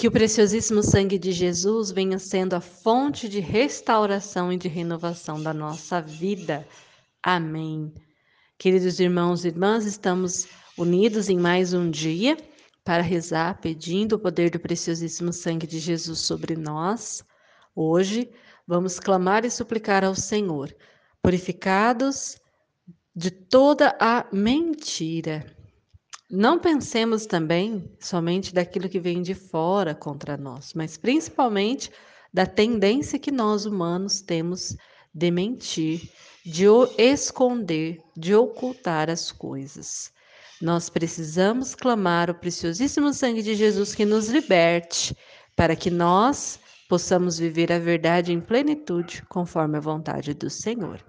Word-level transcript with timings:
Que 0.00 0.08
o 0.08 0.10
preciosíssimo 0.10 0.82
sangue 0.82 1.18
de 1.18 1.30
Jesus 1.30 1.90
venha 1.90 2.18
sendo 2.18 2.54
a 2.54 2.60
fonte 2.62 3.28
de 3.28 3.38
restauração 3.38 4.50
e 4.50 4.56
de 4.56 4.66
renovação 4.66 5.42
da 5.42 5.52
nossa 5.52 6.00
vida. 6.00 6.66
Amém. 7.22 7.92
Queridos 8.56 8.98
irmãos 8.98 9.44
e 9.44 9.48
irmãs, 9.48 9.84
estamos 9.84 10.48
unidos 10.78 11.28
em 11.28 11.38
mais 11.38 11.74
um 11.74 11.90
dia 11.90 12.38
para 12.82 13.02
rezar 13.02 13.60
pedindo 13.60 14.14
o 14.14 14.18
poder 14.18 14.48
do 14.48 14.58
preciosíssimo 14.58 15.34
sangue 15.34 15.66
de 15.66 15.78
Jesus 15.78 16.20
sobre 16.20 16.56
nós. 16.56 17.22
Hoje 17.76 18.30
vamos 18.66 18.98
clamar 18.98 19.44
e 19.44 19.50
suplicar 19.50 20.02
ao 20.02 20.14
Senhor, 20.14 20.74
purificados 21.22 22.38
de 23.14 23.30
toda 23.30 23.94
a 24.00 24.24
mentira. 24.32 25.44
Não 26.30 26.60
pensemos 26.60 27.26
também 27.26 27.90
somente 27.98 28.54
daquilo 28.54 28.88
que 28.88 29.00
vem 29.00 29.20
de 29.20 29.34
fora 29.34 29.96
contra 29.96 30.36
nós, 30.36 30.72
mas 30.74 30.96
principalmente 30.96 31.90
da 32.32 32.46
tendência 32.46 33.18
que 33.18 33.32
nós 33.32 33.66
humanos 33.66 34.20
temos 34.20 34.76
de 35.12 35.28
mentir, 35.28 36.08
de 36.46 36.66
esconder, 36.96 37.98
de 38.16 38.32
ocultar 38.32 39.10
as 39.10 39.32
coisas. 39.32 40.12
Nós 40.62 40.88
precisamos 40.88 41.74
clamar 41.74 42.30
o 42.30 42.34
preciosíssimo 42.34 43.12
sangue 43.12 43.42
de 43.42 43.56
Jesus 43.56 43.92
que 43.92 44.04
nos 44.04 44.28
liberte, 44.28 45.16
para 45.56 45.74
que 45.74 45.90
nós 45.90 46.60
possamos 46.88 47.38
viver 47.38 47.72
a 47.72 47.78
verdade 47.80 48.32
em 48.32 48.40
plenitude, 48.40 49.24
conforme 49.28 49.78
a 49.78 49.80
vontade 49.80 50.32
do 50.32 50.48
Senhor. 50.48 51.04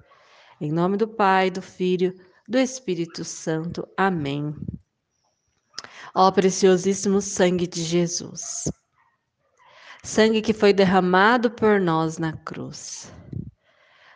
Em 0.60 0.72
nome 0.72 0.98
do 0.98 1.08
Pai, 1.08 1.52
do 1.52 1.62
Filho, 1.62 2.12
do 2.48 2.58
Espírito 2.58 3.24
Santo. 3.24 3.88
Amém. 3.96 4.56
Ó 6.14 6.32
preciosíssimo 6.32 7.22
sangue 7.22 7.68
de 7.68 7.84
Jesus, 7.84 8.72
sangue 10.04 10.42
que 10.42 10.54
foi 10.54 10.74
derramado 10.74 11.52
por 11.52 11.80
nós 11.80 12.18
na 12.18 12.34
cruz, 12.34 13.12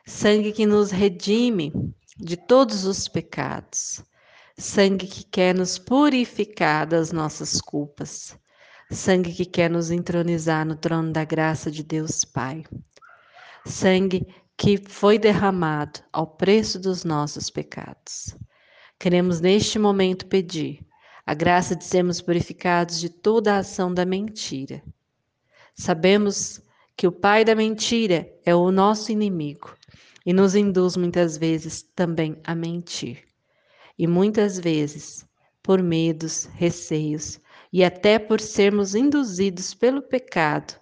sangue 0.06 0.52
que 0.52 0.66
nos 0.66 0.92
redime 0.92 1.72
de 2.18 2.38
todos 2.38 2.86
os 2.86 3.08
pecados. 3.08 4.04
Sangue 4.58 5.06
que 5.06 5.26
quer 5.26 5.54
nos 5.54 5.78
purificar 5.78 6.88
das 6.88 7.12
nossas 7.12 7.60
culpas, 7.60 8.40
sangue 8.90 9.34
que 9.34 9.44
quer 9.44 9.70
nos 9.70 9.92
entronizar 9.92 10.66
no 10.66 10.78
trono 10.78 11.12
da 11.12 11.26
graça 11.26 11.70
de 11.70 11.84
Deus 11.84 12.24
Pai, 12.24 12.64
sangue 13.66 14.26
que 14.56 14.78
foi 14.78 15.20
derramado 15.20 16.00
ao 16.14 16.26
preço 16.26 16.80
dos 16.80 17.04
nossos 17.04 17.50
pecados. 17.50 18.34
Queremos 18.98 19.42
neste 19.42 19.78
momento 19.78 20.26
pedir 20.26 20.85
a 21.26 21.34
graça 21.34 21.76
de 21.76 21.84
sermos 21.84 22.22
purificados 22.22 23.00
de 23.00 23.10
toda 23.10 23.56
a 23.56 23.58
ação 23.60 23.92
da 23.92 24.06
mentira. 24.06 24.84
Sabemos 25.74 26.62
que 26.96 27.08
o 27.08 27.12
pai 27.12 27.44
da 27.44 27.56
mentira 27.56 28.32
é 28.46 28.54
o 28.54 28.72
nosso 28.72 29.12
inimigo 29.12 29.76
e 30.26 30.32
nos 30.32 30.56
induz 30.56 30.96
muitas 30.96 31.36
vezes 31.36 31.82
também 31.82 32.40
a 32.44 32.54
mentir. 32.54 33.24
E 33.98 34.08
muitas 34.08 34.60
vezes, 34.60 35.28
por 35.64 35.82
medos, 35.82 36.46
receios 36.54 37.40
e 37.74 37.84
até 37.84 38.20
por 38.20 38.40
sermos 38.40 38.94
induzidos 38.94 39.74
pelo 39.74 40.02
pecado, 40.02 40.80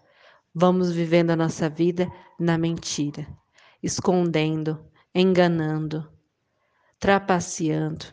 vamos 0.54 0.92
vivendo 0.92 1.32
a 1.32 1.36
nossa 1.36 1.70
vida 1.70 2.08
na 2.40 2.58
mentira, 2.58 3.26
escondendo, 3.82 4.86
enganando, 5.16 6.08
trapaceando 7.00 8.06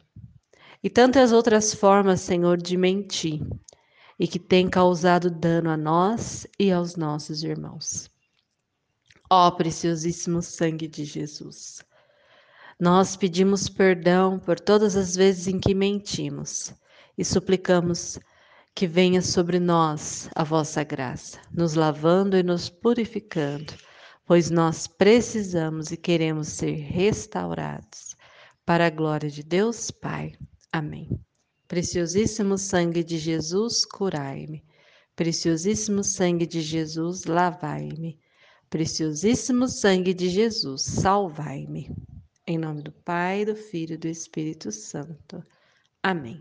e 0.83 0.89
tantas 0.89 1.33
outras 1.33 1.75
formas, 1.75 2.21
Senhor, 2.21 2.57
de 2.57 2.77
mentir 2.77 3.41
e 4.19 4.27
que 4.27 4.39
tem 4.39 4.69
causado 4.69 5.31
dano 5.31 5.71
a 5.71 5.77
nós 5.77 6.47
e 6.59 6.71
aos 6.71 6.97
nossos 6.97 7.43
irmãos. 7.43 8.11
Ó 9.31 9.51
preciosíssimo 9.51 10.43
sangue 10.43 10.89
de 10.89 11.05
Jesus. 11.05 11.83
Nós 12.79 13.17
pedimos 13.17 13.69
perdão 13.69 14.39
por 14.39 14.59
todas 14.59 14.97
as 14.97 15.15
vezes 15.15 15.47
em 15.47 15.61
que 15.61 15.75
mentimos 15.75 16.75
e 17.17 17.25
suplicamos 17.25 18.19
que 18.75 18.87
venha 18.87 19.21
sobre 19.21 19.61
nós 19.61 20.31
a 20.35 20.43
vossa 20.43 20.83
graça, 20.83 21.39
nos 21.53 21.75
lavando 21.75 22.37
e 22.37 22.43
nos 22.43 22.71
purificando, 22.71 23.75
pois 24.25 24.51
nós 24.51 24.87
precisamos 24.87 25.93
e 25.93 25.97
queremos 25.97 26.49
ser 26.49 26.73
restaurados. 26.73 28.17
Para 28.65 28.87
a 28.87 28.91
glória 28.91 29.29
de 29.29 29.43
Deus 29.43 29.91
Pai. 29.91 30.33
Amém. 30.73 31.09
Preciosíssimo 31.67 32.57
sangue 32.57 33.05
de 33.05 33.19
Jesus, 33.19 33.85
curai-me. 33.85 34.65
Preciosíssimo 35.15 36.03
sangue 36.03 36.47
de 36.47 36.61
Jesus, 36.61 37.25
lavai-me. 37.25 38.19
Preciosíssimo 38.69 39.69
sangue 39.69 40.15
de 40.15 40.29
Jesus, 40.29 40.83
salvai-me. 40.83 41.91
Em 42.47 42.59
nome 42.59 42.83
do 42.83 42.93
Pai, 42.93 43.45
do 43.45 43.55
Filho 43.55 43.95
e 43.95 43.99
do 43.99 44.09
Espírito 44.09 44.73
Santo. 44.73 45.45
Amém. 46.03 46.41